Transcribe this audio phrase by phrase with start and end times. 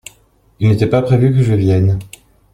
[0.59, 1.99] Il n’était pas prévu que je vienne.